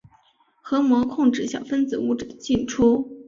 [0.63, 3.19] 核膜控制小分子物质的进出。